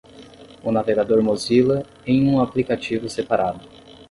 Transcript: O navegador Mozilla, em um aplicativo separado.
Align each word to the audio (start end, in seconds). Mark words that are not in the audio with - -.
O 0.63 0.71
navegador 0.71 1.21
Mozilla, 1.21 1.85
em 2.07 2.27
um 2.27 2.41
aplicativo 2.41 3.07
separado. 3.07 3.59